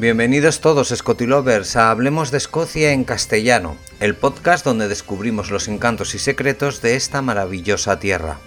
Bienvenidos 0.00 0.60
todos 0.60 0.90
Scotilovers 0.90 1.74
a 1.74 1.90
Hablemos 1.90 2.30
de 2.30 2.38
Escocia 2.38 2.92
en 2.92 3.02
castellano, 3.02 3.76
el 3.98 4.14
podcast 4.14 4.64
donde 4.64 4.86
descubrimos 4.86 5.50
los 5.50 5.66
encantos 5.66 6.14
y 6.14 6.20
secretos 6.20 6.80
de 6.82 6.94
esta 6.94 7.20
maravillosa 7.20 7.98
tierra. 7.98 8.38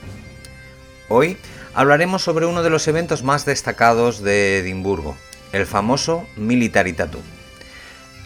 Hoy 1.10 1.36
hablaremos 1.74 2.24
sobre 2.24 2.46
uno 2.46 2.64
de 2.64 2.70
los 2.70 2.88
eventos 2.88 3.24
más 3.24 3.44
destacados 3.44 4.22
de 4.22 4.60
Edimburgo, 4.60 5.18
el 5.52 5.66
famoso 5.66 6.26
Military 6.38 6.94
Tattoo. 6.94 7.20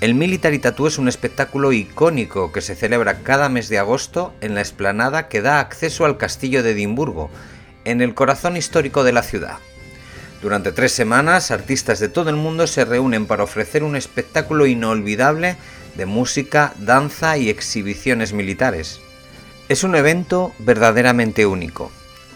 El 0.01 0.13
Military 0.13 0.59
Tattoo 0.59 0.85
es 0.85 0.99
un 0.99 1.07
espectáculo 1.07 1.73
icónico 1.73 2.51
que 2.51 2.61
se 2.61 2.75
celebra 2.75 3.23
cada 3.23 3.49
mes 3.49 3.69
de 3.69 3.79
agosto 3.79 4.35
en 4.41 4.53
la 4.53 4.61
explanada 4.61 5.29
que 5.29 5.41
da 5.41 5.59
acceso 5.59 6.05
al 6.05 6.17
castillo 6.17 6.61
de 6.61 6.73
Edimburgo, 6.73 7.31
en 7.85 8.01
el 8.01 8.13
corazón 8.13 8.55
histórico 8.55 9.03
de 9.03 9.13
la 9.13 9.23
ciudad. 9.23 9.57
Durante 10.45 10.71
tres 10.71 10.91
semanas, 10.91 11.49
artistas 11.49 11.99
de 11.99 12.07
todo 12.07 12.29
el 12.29 12.35
mundo 12.35 12.67
se 12.67 12.85
reúnen 12.85 13.25
para 13.25 13.43
ofrecer 13.43 13.83
un 13.83 13.95
espectáculo 13.95 14.67
inolvidable 14.67 15.57
de 15.95 16.05
música, 16.05 16.75
danza 16.77 17.35
y 17.39 17.49
exhibiciones 17.49 18.31
militares. 18.31 19.01
Es 19.69 19.83
un 19.83 19.95
evento 19.95 20.53
verdaderamente 20.59 21.47
único. 21.47 21.91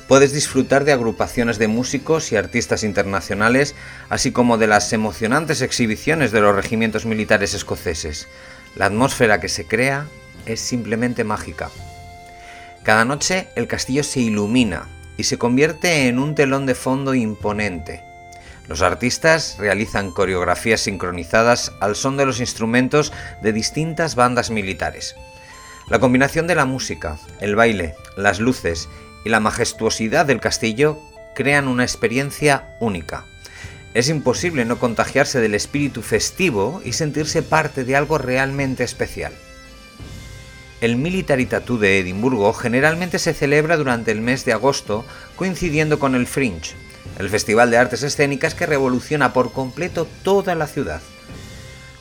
Puedes 0.07 0.33
disfrutar 0.33 0.85
de 0.85 0.91
agrupaciones 0.91 1.59
de 1.59 1.67
músicos 1.67 2.31
y 2.31 2.35
artistas 2.35 2.83
internacionales, 2.83 3.75
así 4.09 4.31
como 4.31 4.57
de 4.57 4.65
las 4.65 4.91
emocionantes 4.91 5.61
exhibiciones 5.61 6.31
de 6.31 6.41
los 6.41 6.55
regimientos 6.55 7.05
militares 7.05 7.53
escoceses. 7.53 8.27
La 8.75 8.87
atmósfera 8.87 9.39
que 9.39 9.49
se 9.49 9.67
crea 9.67 10.07
es 10.47 10.59
simplemente 10.59 11.23
mágica. 11.23 11.69
Cada 12.81 13.05
noche 13.05 13.49
el 13.55 13.67
castillo 13.67 14.03
se 14.03 14.19
ilumina 14.19 14.87
y 15.19 15.25
se 15.25 15.37
convierte 15.37 16.07
en 16.07 16.17
un 16.17 16.33
telón 16.33 16.65
de 16.65 16.75
fondo 16.75 17.13
imponente. 17.13 18.05
Los 18.69 18.81
artistas 18.81 19.57
realizan 19.59 20.11
coreografías 20.11 20.79
sincronizadas 20.79 21.73
al 21.81 21.97
son 21.97 22.15
de 22.15 22.25
los 22.25 22.39
instrumentos 22.39 23.11
de 23.41 23.51
distintas 23.51 24.15
bandas 24.15 24.49
militares. 24.49 25.17
La 25.89 25.99
combinación 25.99 26.47
de 26.47 26.55
la 26.55 26.63
música, 26.63 27.19
el 27.41 27.57
baile, 27.57 27.95
las 28.15 28.39
luces 28.39 28.87
y 29.25 29.29
la 29.29 29.41
majestuosidad 29.41 30.25
del 30.25 30.39
castillo 30.39 31.01
crean 31.35 31.67
una 31.67 31.83
experiencia 31.83 32.77
única. 32.79 33.25
Es 33.93 34.07
imposible 34.07 34.63
no 34.63 34.79
contagiarse 34.79 35.41
del 35.41 35.53
espíritu 35.53 36.01
festivo 36.01 36.81
y 36.85 36.93
sentirse 36.93 37.43
parte 37.43 37.83
de 37.83 37.97
algo 37.97 38.19
realmente 38.19 38.85
especial. 38.85 39.33
El 40.81 40.95
Military 40.95 41.45
Tattoo 41.45 41.77
de 41.77 41.99
Edimburgo 41.99 42.53
generalmente 42.53 43.19
se 43.19 43.33
celebra 43.33 43.75
durante 43.75 44.11
el 44.11 44.21
mes 44.21 44.45
de 44.45 44.53
agosto, 44.53 45.03
coincidiendo 45.35 45.99
con 45.99 46.15
el 46.15 46.25
Fringe, 46.25 46.73
el 47.17 47.29
festival 47.29 47.69
de 47.69 47.77
artes 47.77 48.01
escénicas 48.03 48.55
que 48.55 48.65
revoluciona 48.65 49.33
por 49.33 49.51
completo 49.51 50.07
toda 50.23 50.55
la 50.55 50.67
ciudad. 50.67 51.01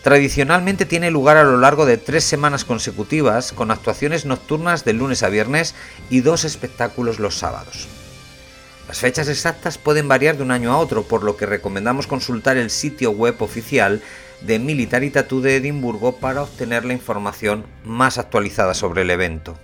Tradicionalmente 0.05 0.87
tiene 0.87 1.11
lugar 1.11 1.37
a 1.37 1.43
lo 1.43 1.59
largo 1.59 1.87
de 1.87 1.97
tres 1.97 2.23
semanas 2.23 2.65
consecutivas, 2.65 3.53
con 3.53 3.73
actuaciones 3.73 4.27
nocturnas 4.27 4.85
de 4.85 4.93
lunes 4.93 5.25
a 5.25 5.29
viernes 5.29 5.75
y 6.09 6.21
dos 6.21 6.45
espectáculos 6.45 7.19
los 7.19 7.35
sábados. 7.35 7.89
Las 8.89 9.01
fechas 9.01 9.29
exactas 9.29 9.77
pueden 9.77 10.09
variar 10.09 10.39
de 10.39 10.43
un 10.43 10.51
año 10.51 10.73
a 10.73 10.79
otro, 10.79 11.03
por 11.03 11.23
lo 11.23 11.37
que 11.37 11.45
recomendamos 11.45 12.07
consultar 12.07 12.57
el 12.57 12.71
sitio 12.71 13.11
web 13.11 13.37
oficial 13.41 14.01
de 14.41 14.59
Military 14.59 15.11
Tattoo 15.11 15.43
de 15.43 15.57
Edimburgo 15.57 16.17
para 16.17 16.43
obtener 16.43 16.87
la 16.87 16.95
información 16.95 17.67
más 17.85 18.17
actualizada 18.17 18.73
sobre 18.73 19.03
el 19.03 19.11
evento. 19.11 19.59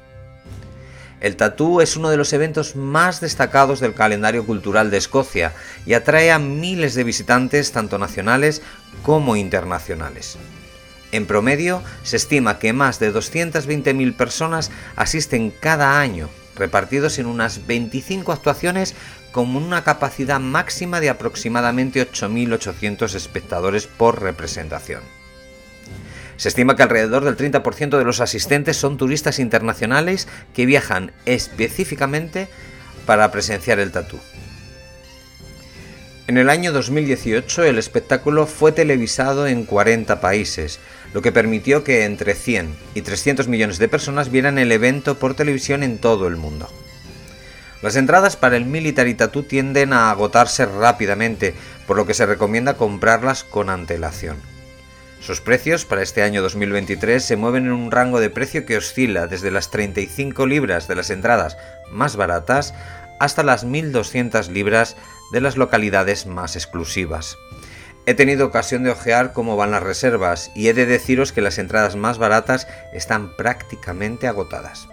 El 1.20 1.36
tatú 1.36 1.80
es 1.80 1.96
uno 1.96 2.10
de 2.10 2.18
los 2.18 2.34
eventos 2.34 2.76
más 2.76 3.22
destacados 3.22 3.80
del 3.80 3.94
calendario 3.94 4.44
cultural 4.44 4.90
de 4.90 4.98
Escocia 4.98 5.54
y 5.86 5.94
atrae 5.94 6.30
a 6.30 6.38
miles 6.38 6.92
de 6.92 7.04
visitantes 7.04 7.72
tanto 7.72 7.98
nacionales 7.98 8.60
como 9.02 9.36
internacionales. 9.36 10.36
En 11.12 11.24
promedio, 11.24 11.82
se 12.02 12.16
estima 12.16 12.58
que 12.58 12.74
más 12.74 12.98
de 12.98 13.10
220.000 13.10 14.16
personas 14.16 14.70
asisten 14.96 15.50
cada 15.50 15.98
año, 15.98 16.28
repartidos 16.56 17.18
en 17.18 17.26
unas 17.26 17.66
25 17.66 18.32
actuaciones 18.32 18.94
con 19.34 19.56
una 19.56 19.82
capacidad 19.82 20.38
máxima 20.38 21.00
de 21.00 21.10
aproximadamente 21.10 22.00
8.800 22.08 23.16
espectadores 23.16 23.88
por 23.88 24.22
representación. 24.22 25.02
Se 26.36 26.46
estima 26.46 26.76
que 26.76 26.84
alrededor 26.84 27.24
del 27.24 27.36
30% 27.36 27.98
de 27.98 28.04
los 28.04 28.20
asistentes 28.20 28.76
son 28.76 28.96
turistas 28.96 29.40
internacionales 29.40 30.28
que 30.54 30.66
viajan 30.66 31.10
específicamente 31.26 32.46
para 33.06 33.32
presenciar 33.32 33.80
el 33.80 33.90
tatú. 33.90 34.20
En 36.28 36.38
el 36.38 36.48
año 36.48 36.72
2018 36.72 37.64
el 37.64 37.78
espectáculo 37.78 38.46
fue 38.46 38.70
televisado 38.70 39.48
en 39.48 39.64
40 39.64 40.20
países, 40.20 40.78
lo 41.12 41.22
que 41.22 41.32
permitió 41.32 41.82
que 41.82 42.04
entre 42.04 42.36
100 42.36 42.72
y 42.94 43.02
300 43.02 43.48
millones 43.48 43.78
de 43.78 43.88
personas 43.88 44.30
vieran 44.30 44.58
el 44.58 44.70
evento 44.70 45.18
por 45.18 45.34
televisión 45.34 45.82
en 45.82 45.98
todo 45.98 46.28
el 46.28 46.36
mundo. 46.36 46.70
Las 47.84 47.96
entradas 47.96 48.38
para 48.38 48.56
el 48.56 48.64
Military 48.64 49.12
Tattoo 49.12 49.42
tienden 49.42 49.92
a 49.92 50.10
agotarse 50.10 50.64
rápidamente, 50.64 51.52
por 51.86 51.98
lo 51.98 52.06
que 52.06 52.14
se 52.14 52.24
recomienda 52.24 52.78
comprarlas 52.78 53.44
con 53.44 53.68
antelación. 53.68 54.38
Sus 55.20 55.42
precios 55.42 55.84
para 55.84 56.00
este 56.00 56.22
año 56.22 56.40
2023 56.40 57.22
se 57.22 57.36
mueven 57.36 57.66
en 57.66 57.72
un 57.72 57.90
rango 57.90 58.20
de 58.20 58.30
precio 58.30 58.64
que 58.64 58.78
oscila 58.78 59.26
desde 59.26 59.50
las 59.50 59.70
35 59.70 60.46
libras 60.46 60.88
de 60.88 60.94
las 60.94 61.10
entradas 61.10 61.58
más 61.90 62.16
baratas 62.16 62.72
hasta 63.20 63.42
las 63.42 63.66
1.200 63.66 64.48
libras 64.48 64.96
de 65.34 65.42
las 65.42 65.58
localidades 65.58 66.24
más 66.24 66.56
exclusivas. 66.56 67.36
He 68.06 68.14
tenido 68.14 68.46
ocasión 68.46 68.82
de 68.82 68.92
ojear 68.92 69.34
cómo 69.34 69.58
van 69.58 69.72
las 69.72 69.82
reservas 69.82 70.50
y 70.54 70.68
he 70.68 70.72
de 70.72 70.86
deciros 70.86 71.32
que 71.32 71.42
las 71.42 71.58
entradas 71.58 71.96
más 71.96 72.16
baratas 72.16 72.66
están 72.94 73.36
prácticamente 73.36 74.26
agotadas. 74.26 74.88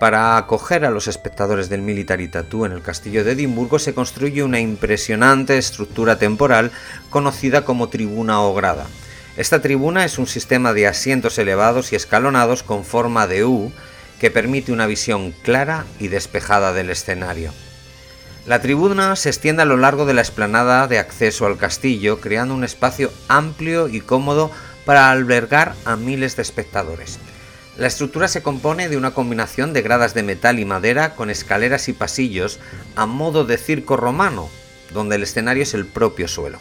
Para 0.00 0.38
acoger 0.38 0.86
a 0.86 0.90
los 0.90 1.08
espectadores 1.08 1.68
del 1.68 1.82
Military 1.82 2.26
Tattoo 2.26 2.64
en 2.64 2.72
el 2.72 2.80
castillo 2.80 3.22
de 3.22 3.32
Edimburgo 3.32 3.78
se 3.78 3.92
construye 3.92 4.42
una 4.42 4.58
impresionante 4.58 5.58
estructura 5.58 6.16
temporal 6.16 6.72
conocida 7.10 7.66
como 7.66 7.90
tribuna 7.90 8.40
o 8.40 8.54
grada. 8.54 8.86
Esta 9.36 9.60
tribuna 9.60 10.06
es 10.06 10.18
un 10.18 10.26
sistema 10.26 10.72
de 10.72 10.86
asientos 10.86 11.36
elevados 11.36 11.92
y 11.92 11.96
escalonados 11.96 12.62
con 12.62 12.86
forma 12.86 13.26
de 13.26 13.44
U 13.44 13.72
que 14.18 14.30
permite 14.30 14.72
una 14.72 14.86
visión 14.86 15.32
clara 15.42 15.84
y 15.98 16.08
despejada 16.08 16.72
del 16.72 16.88
escenario. 16.88 17.52
La 18.46 18.62
tribuna 18.62 19.16
se 19.16 19.28
extiende 19.28 19.64
a 19.64 19.66
lo 19.66 19.76
largo 19.76 20.06
de 20.06 20.14
la 20.14 20.22
explanada 20.22 20.88
de 20.88 20.98
acceso 20.98 21.44
al 21.44 21.58
castillo, 21.58 22.22
creando 22.22 22.54
un 22.54 22.64
espacio 22.64 23.12
amplio 23.28 23.86
y 23.86 24.00
cómodo 24.00 24.50
para 24.86 25.10
albergar 25.10 25.74
a 25.84 25.96
miles 25.96 26.36
de 26.36 26.42
espectadores. 26.42 27.18
La 27.76 27.86
estructura 27.86 28.28
se 28.28 28.42
compone 28.42 28.88
de 28.88 28.96
una 28.96 29.12
combinación 29.12 29.72
de 29.72 29.82
gradas 29.82 30.12
de 30.12 30.22
metal 30.22 30.58
y 30.58 30.64
madera 30.64 31.14
con 31.14 31.30
escaleras 31.30 31.88
y 31.88 31.92
pasillos 31.92 32.58
a 32.96 33.06
modo 33.06 33.44
de 33.44 33.56
circo 33.56 33.96
romano, 33.96 34.50
donde 34.92 35.16
el 35.16 35.22
escenario 35.22 35.62
es 35.62 35.74
el 35.74 35.86
propio 35.86 36.28
suelo. 36.28 36.58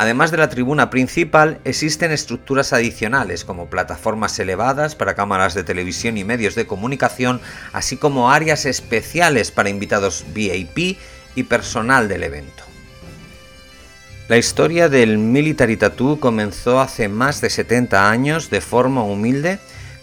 Además 0.00 0.30
de 0.30 0.38
la 0.38 0.48
tribuna 0.48 0.88
principal, 0.88 1.60
existen 1.64 2.10
estructuras 2.10 2.72
adicionales 2.72 3.44
como 3.44 3.68
plataformas 3.68 4.38
elevadas 4.38 4.94
para 4.94 5.14
cámaras 5.14 5.52
de 5.52 5.62
televisión 5.62 6.16
y 6.16 6.24
medios 6.24 6.54
de 6.54 6.66
comunicación, 6.66 7.42
así 7.74 7.98
como 7.98 8.30
áreas 8.30 8.64
especiales 8.64 9.50
para 9.50 9.68
invitados 9.68 10.24
VIP 10.32 10.96
y 11.34 11.42
personal 11.42 12.08
del 12.08 12.22
evento. 12.22 12.64
La 14.28 14.38
historia 14.38 14.88
del 14.88 15.18
Military 15.18 15.76
Tattoo 15.76 16.18
comenzó 16.18 16.80
hace 16.80 17.08
más 17.08 17.42
de 17.42 17.50
70 17.50 18.10
años 18.10 18.48
de 18.48 18.62
forma 18.62 19.02
humilde 19.02 19.58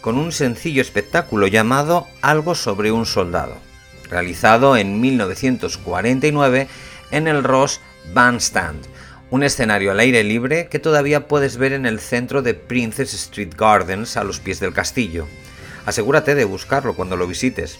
con 0.07 0.17
un 0.17 0.31
sencillo 0.31 0.81
espectáculo 0.81 1.47
llamado 1.47 2.07
Algo 2.21 2.55
sobre 2.55 2.93
un 2.93 3.05
soldado, 3.05 3.57
realizado 4.09 4.77
en 4.77 5.01
1949 5.01 6.69
en 7.11 7.27
el 7.27 7.43
Ross 7.43 7.81
Bandstand, 8.13 8.85
un 9.31 9.43
escenario 9.43 9.91
al 9.91 9.99
aire 9.99 10.23
libre 10.23 10.69
que 10.69 10.79
todavía 10.79 11.27
puedes 11.27 11.57
ver 11.57 11.73
en 11.73 11.85
el 11.85 11.99
centro 11.99 12.41
de 12.41 12.53
Princess 12.53 13.13
Street 13.13 13.53
Gardens 13.57 14.15
a 14.15 14.23
los 14.23 14.39
pies 14.39 14.61
del 14.61 14.71
castillo. 14.71 15.27
Asegúrate 15.85 16.35
de 16.35 16.45
buscarlo 16.45 16.95
cuando 16.95 17.17
lo 17.17 17.27
visites. 17.27 17.77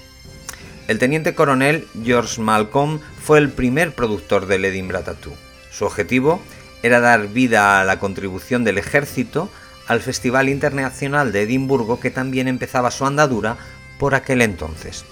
El 0.89 0.99
teniente 0.99 1.33
coronel 1.33 1.87
George 2.03 2.41
Malcolm 2.41 2.99
fue 3.23 3.37
el 3.39 3.47
primer 3.47 3.95
productor 3.95 4.47
del 4.47 4.65
Edinburgh 4.65 5.05
Tattoo. 5.05 5.37
Su 5.71 5.85
objetivo 5.85 6.41
era 6.83 6.99
dar 6.99 7.29
vida 7.29 7.79
a 7.79 7.85
la 7.85 7.99
contribución 7.99 8.65
del 8.65 8.79
ejército 8.79 9.49
al 9.87 10.01
Festival 10.01 10.49
Internacional 10.49 11.31
de 11.31 11.43
Edimburgo 11.43 11.99
que 11.99 12.11
también 12.11 12.47
empezaba 12.47 12.91
su 12.91 13.05
andadura 13.05 13.57
por 13.97 14.15
aquel 14.15 14.41
entonces. 14.41 15.05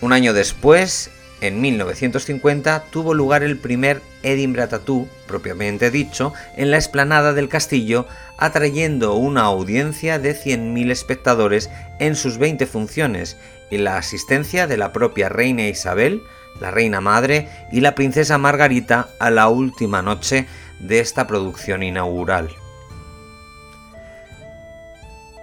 Un 0.00 0.12
año 0.12 0.32
después, 0.32 1.10
en 1.40 1.60
1950, 1.60 2.84
tuvo 2.90 3.14
lugar 3.14 3.42
el 3.42 3.58
primer 3.58 4.02
Edinburgh 4.22 4.68
Tattoo, 4.68 5.08
propiamente 5.26 5.90
dicho, 5.90 6.32
en 6.56 6.70
la 6.70 6.76
explanada 6.76 7.32
del 7.32 7.48
castillo, 7.48 8.06
atrayendo 8.38 9.14
una 9.14 9.42
audiencia 9.42 10.18
de 10.18 10.34
100.000 10.34 10.90
espectadores 10.90 11.70
en 11.98 12.16
sus 12.16 12.38
20 12.38 12.66
funciones 12.66 13.36
y 13.70 13.78
la 13.78 13.96
asistencia 13.96 14.66
de 14.66 14.76
la 14.76 14.92
propia 14.92 15.28
reina 15.28 15.66
Isabel, 15.66 16.22
la 16.60 16.70
reina 16.70 17.00
madre 17.00 17.48
y 17.72 17.80
la 17.80 17.94
princesa 17.94 18.38
Margarita 18.38 19.08
a 19.18 19.30
la 19.30 19.48
última 19.48 20.02
noche 20.02 20.46
de 20.80 21.00
esta 21.00 21.26
producción 21.26 21.82
inaugural. 21.82 22.50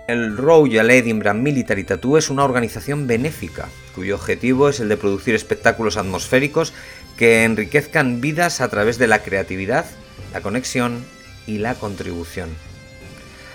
El 0.06 0.36
Royal 0.36 0.92
Edinburgh 0.92 1.38
Military 1.38 1.86
Tattoo 1.86 2.18
es 2.18 2.30
una 2.30 2.44
organización 2.44 3.08
benéfica, 3.08 3.70
cuyo 3.96 4.16
objetivo 4.16 4.68
es 4.68 4.82
el 4.82 4.90
de 4.90 4.98
producir 4.98 5.34
espectáculos 5.34 5.96
atmosféricos 5.96 6.74
que 7.16 7.46
enriquezcan 7.46 8.20
vidas 8.20 8.60
a 8.60 8.68
través 8.68 8.98
de 8.98 9.08
la 9.08 9.24
creatividad, 9.24 9.86
la 10.34 10.42
conexión 10.42 11.06
y 11.48 11.60
la 11.60 11.76
contribución. 11.76 12.50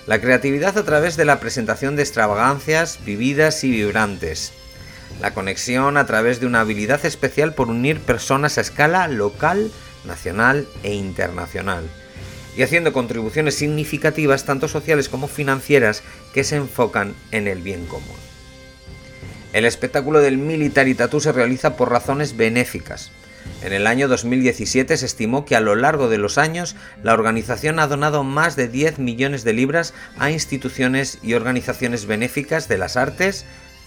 La 0.06 0.22
creatividad 0.22 0.78
a 0.78 0.84
través 0.86 1.18
de 1.18 1.26
la 1.26 1.38
presentación 1.38 1.96
de 1.96 2.02
extravagancias 2.02 3.04
vividas 3.04 3.62
y 3.62 3.70
vibrantes. 3.70 4.54
La 5.20 5.34
conexión 5.34 5.98
a 5.98 6.06
través 6.06 6.40
de 6.40 6.46
una 6.46 6.60
habilidad 6.60 7.04
especial 7.04 7.52
por 7.52 7.68
unir 7.68 8.00
personas 8.00 8.56
a 8.56 8.62
escala 8.62 9.06
local, 9.06 9.70
nacional 10.06 10.66
e 10.82 10.94
internacional 10.94 11.84
y 12.58 12.62
haciendo 12.64 12.92
contribuciones 12.92 13.54
significativas 13.54 14.44
tanto 14.44 14.66
sociales 14.66 15.08
como 15.08 15.28
financieras 15.28 16.02
que 16.34 16.42
se 16.42 16.56
enfocan 16.56 17.14
en 17.30 17.46
el 17.46 17.62
bien 17.62 17.86
común. 17.86 18.16
El 19.52 19.64
espectáculo 19.64 20.18
del 20.18 20.38
Military 20.38 20.96
Tattoo 20.96 21.20
se 21.20 21.30
realiza 21.30 21.76
por 21.76 21.92
razones 21.92 22.36
benéficas. 22.36 23.12
En 23.62 23.72
el 23.72 23.86
año 23.86 24.08
2017 24.08 24.96
se 24.96 25.06
estimó 25.06 25.44
que 25.44 25.54
a 25.54 25.60
lo 25.60 25.76
largo 25.76 26.08
de 26.08 26.18
los 26.18 26.36
años 26.36 26.74
la 27.04 27.14
organización 27.14 27.78
ha 27.78 27.86
donado 27.86 28.24
más 28.24 28.56
de 28.56 28.66
10 28.66 28.98
millones 28.98 29.44
de 29.44 29.52
libras 29.52 29.94
a 30.18 30.32
instituciones 30.32 31.20
y 31.22 31.34
organizaciones 31.34 32.06
benéficas 32.06 32.66
de 32.66 32.78
las 32.78 32.96
artes, 32.96 33.44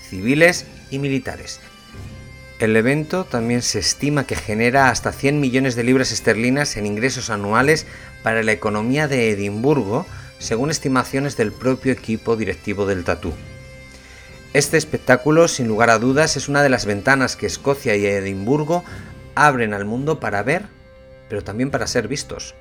civiles 0.10 0.66
y 0.90 1.00
militares, 1.00 1.60
el 2.62 2.78
evento 2.78 3.26
también 3.26 3.64
se 3.64 3.80
estima 3.80 4.28
que 4.28 4.36
genera 4.36 4.90
hasta 4.90 5.12
100 5.12 5.40
millones 5.40 5.76
de 5.76 5.84
libras 5.84 6.12
esterlinas 6.12 6.78
en 6.78 6.86
ingresos 6.86 7.32
anuales 7.32 7.88
para 8.22 8.44
la 8.44 8.52
economía 8.52 9.08
de 9.08 9.32
Edimburgo, 9.32 10.06
según 10.38 10.70
estimaciones 10.70 11.36
del 11.38 11.52
propio 11.52 11.92
equipo 11.92 12.36
directivo 12.36 12.86
del 12.86 13.04
Tatú. 13.04 13.34
Este 14.54 14.78
espectáculo, 14.78 15.48
sin 15.48 15.68
lugar 15.68 15.90
a 15.90 15.98
dudas, 15.98 16.38
es 16.38 16.50
una 16.50 16.62
de 16.62 16.70
las 16.70 16.86
ventanas 16.86 17.36
que 17.36 17.48
Escocia 17.48 17.96
y 17.96 18.06
Edimburgo 18.06 18.84
abren 19.34 19.74
al 19.74 19.86
mundo 19.86 20.20
para 20.20 20.44
ver, 20.44 20.66
pero 21.30 21.44
también 21.44 21.72
para 21.72 21.88
ser 21.88 22.08
vistos. 22.08 22.54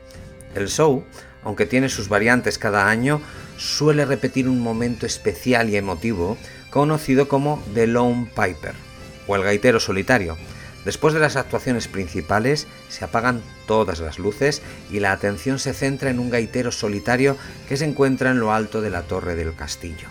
El 0.55 0.69
show, 0.69 1.05
aunque 1.45 1.67
tiene 1.67 1.91
sus 1.91 2.09
variantes 2.09 2.57
cada 2.57 2.89
año, 2.89 3.21
suele 3.59 4.07
repetir 4.07 4.49
un 4.49 4.61
momento 4.61 5.05
especial 5.05 5.69
y 5.69 5.77
emotivo 5.77 6.39
conocido 6.71 7.29
como 7.29 7.63
The 7.75 7.87
Lone 7.87 8.31
Piper 8.35 8.90
o 9.31 9.37
el 9.37 9.45
gaitero 9.45 9.79
solitario. 9.79 10.37
Después 10.85 11.15
de 11.15 11.21
las 11.21 11.37
actuaciones 11.37 11.87
principales 11.87 12.67
se 12.89 13.05
apagan 13.05 13.43
todas 13.67 14.01
las 14.01 14.19
luces 14.19 14.61
y 14.91 14.99
la 14.99 15.13
atención 15.13 15.61
se 15.61 15.73
centra 15.73 16.11
en 16.11 16.19
un 16.19 16.31
gaitero 16.31 16.73
solitario 16.73 17.37
que 17.69 17.77
se 17.77 17.85
encuentra 17.85 18.31
en 18.33 18.41
lo 18.41 18.53
alto 18.53 18.81
de 18.81 18.91
la 18.91 19.03
torre 19.03 19.37
del 19.37 19.55
castillo. 19.55 20.09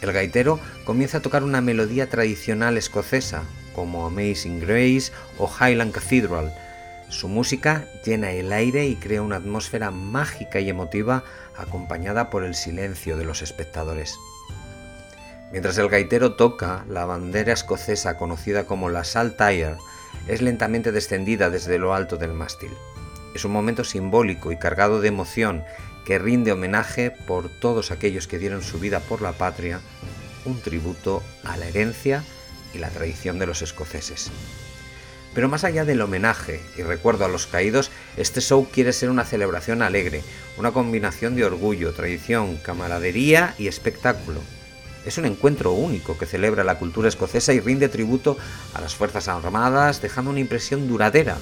El 0.00 0.12
gaitero 0.12 0.58
comienza 0.84 1.18
a 1.18 1.20
tocar 1.20 1.42
una 1.42 1.60
melodía 1.60 2.08
tradicional 2.08 2.78
escocesa, 2.78 3.42
como 3.74 4.06
Amazing 4.06 4.60
Grace 4.60 5.12
o 5.36 5.50
Highland 5.60 5.92
Cathedral. 5.92 6.54
Su 7.10 7.28
música 7.28 7.86
llena 8.02 8.30
el 8.32 8.50
aire 8.52 8.86
y 8.86 8.96
crea 8.96 9.20
una 9.20 9.36
atmósfera 9.36 9.90
mágica 9.90 10.58
y 10.60 10.70
emotiva 10.70 11.22
acompañada 11.54 12.30
por 12.30 12.44
el 12.44 12.54
silencio 12.54 13.18
de 13.18 13.24
los 13.24 13.42
espectadores. 13.42 14.16
Mientras 15.50 15.78
el 15.78 15.88
gaitero 15.88 16.34
toca, 16.34 16.84
la 16.88 17.04
bandera 17.06 17.52
escocesa 17.52 18.16
conocida 18.16 18.66
como 18.66 18.88
la 18.88 19.02
Saltire 19.02 19.76
es 20.28 20.42
lentamente 20.42 20.92
descendida 20.92 21.50
desde 21.50 21.78
lo 21.78 21.92
alto 21.92 22.16
del 22.16 22.32
mástil. 22.32 22.70
Es 23.34 23.44
un 23.44 23.50
momento 23.50 23.82
simbólico 23.82 24.52
y 24.52 24.58
cargado 24.58 25.00
de 25.00 25.08
emoción 25.08 25.64
que 26.04 26.20
rinde 26.20 26.52
homenaje 26.52 27.10
por 27.10 27.48
todos 27.48 27.90
aquellos 27.90 28.28
que 28.28 28.38
dieron 28.38 28.62
su 28.62 28.78
vida 28.78 29.00
por 29.00 29.22
la 29.22 29.32
patria, 29.32 29.80
un 30.44 30.60
tributo 30.60 31.20
a 31.42 31.56
la 31.56 31.66
herencia 31.66 32.22
y 32.72 32.78
la 32.78 32.90
tradición 32.90 33.40
de 33.40 33.46
los 33.46 33.60
escoceses. 33.60 34.30
Pero 35.34 35.48
más 35.48 35.64
allá 35.64 35.84
del 35.84 36.00
homenaje 36.00 36.60
y 36.76 36.82
recuerdo 36.82 37.24
a 37.24 37.28
los 37.28 37.48
caídos, 37.48 37.90
este 38.16 38.40
show 38.40 38.68
quiere 38.70 38.92
ser 38.92 39.10
una 39.10 39.24
celebración 39.24 39.82
alegre, 39.82 40.22
una 40.58 40.70
combinación 40.70 41.34
de 41.34 41.44
orgullo, 41.44 41.92
tradición, 41.92 42.56
camaradería 42.56 43.54
y 43.58 43.66
espectáculo 43.66 44.40
es 45.04 45.18
un 45.18 45.24
encuentro 45.24 45.72
único 45.72 46.18
que 46.18 46.26
celebra 46.26 46.64
la 46.64 46.78
cultura 46.78 47.08
escocesa 47.08 47.52
y 47.52 47.60
rinde 47.60 47.88
tributo 47.88 48.36
a 48.74 48.80
las 48.80 48.94
Fuerzas 48.94 49.28
Armadas, 49.28 50.02
dejando 50.02 50.30
una 50.30 50.40
impresión 50.40 50.88
duradera 50.88 51.38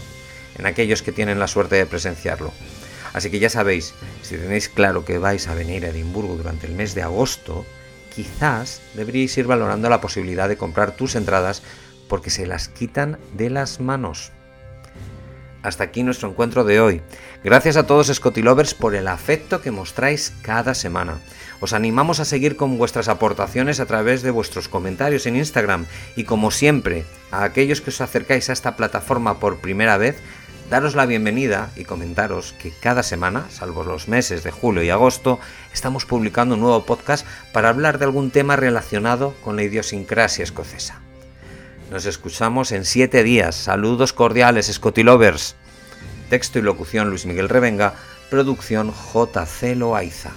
en 0.58 0.66
aquellos 0.66 1.02
que 1.02 1.12
tienen 1.12 1.38
la 1.38 1.49
suerte 1.49 1.76
de 1.76 1.87
presenciarlo. 1.87 2.52
Así 3.12 3.31
que 3.31 3.38
ya 3.38 3.50
sabéis, 3.50 3.94
si 4.22 4.37
tenéis 4.37 4.69
claro 4.69 5.05
que 5.05 5.19
vais 5.19 5.49
a 5.49 5.55
venir 5.55 5.84
a 5.84 5.88
Edimburgo 5.88 6.37
durante 6.37 6.66
el 6.66 6.75
mes 6.75 6.94
de 6.94 7.02
agosto, 7.02 7.64
quizás 8.14 8.81
deberíais 8.94 9.37
ir 9.38 9.46
valorando 9.46 9.88
la 9.88 10.00
posibilidad 10.00 10.49
de 10.49 10.56
comprar 10.56 10.93
tus 10.93 11.14
entradas 11.14 11.62
porque 12.08 12.31
se 12.31 12.46
las 12.46 12.69
quitan 12.69 13.19
de 13.34 13.50
las 13.50 13.81
manos. 13.81 14.32
Hasta 15.62 15.84
aquí 15.84 16.02
nuestro 16.02 16.28
encuentro 16.28 16.64
de 16.64 16.81
hoy. 16.81 17.02
Gracias 17.43 17.76
a 17.76 17.87
todos 17.87 18.06
Scotty 18.06 18.43
Lovers 18.43 18.75
por 18.75 18.94
el 18.94 19.08
afecto 19.08 19.60
que 19.60 19.70
mostráis 19.70 20.32
cada 20.43 20.75
semana. 20.75 21.19
Os 21.60 21.72
animamos 21.72 22.20
a 22.20 22.25
seguir 22.25 22.56
con 22.56 22.78
vuestras 22.78 23.08
aportaciones 23.08 23.81
a 23.81 23.87
través 23.87 24.22
de 24.22 24.31
vuestros 24.31 24.69
comentarios 24.69 25.26
en 25.26 25.37
Instagram 25.37 25.87
y 26.14 26.25
como 26.25 26.50
siempre, 26.52 27.05
a 27.32 27.43
aquellos 27.43 27.81
que 27.81 27.90
os 27.90 28.00
acercáis 28.00 28.49
a 28.49 28.52
esta 28.52 28.76
plataforma 28.76 29.40
por 29.40 29.58
primera 29.58 29.96
vez, 29.96 30.16
daros 30.70 30.94
la 30.94 31.06
bienvenida 31.06 31.70
y 31.75 31.84
comentaros 31.84 32.52
que 32.52 32.70
cada 32.70 33.02
semana, 33.02 33.46
salvo 33.50 33.82
los 33.82 34.06
meses 34.06 34.44
de 34.44 34.52
julio 34.52 34.84
y 34.84 34.90
agosto, 34.90 35.40
estamos 35.72 36.05
publicando 36.06 36.55
un 36.55 36.60
nuevo 36.60 36.84
podcast 36.84 37.26
para 37.52 37.70
hablar 37.70 37.99
de 37.99 38.05
algún 38.05 38.31
tema 38.31 38.55
relacionado 38.55 39.34
con 39.43 39.56
la 39.56 39.64
idiosincrasia 39.64 40.44
escocesa. 40.44 41.07
Nos 41.90 42.05
escuchamos 42.05 42.73
en 42.73 42.85
siete 42.85 43.23
días. 43.23 43.55
Saludos 43.56 44.12
cordiales, 44.12 44.67
Scotty 44.67 45.02
Lovers. 45.02 45.56
Texto 46.29 46.58
y 46.58 46.62
locución 46.62 47.08
Luis 47.08 47.25
Miguel 47.25 47.49
Revenga. 47.49 47.94
Producción 48.31 48.93
J. 48.93 49.46
C. 49.46 49.75
Loaiza. 49.75 50.32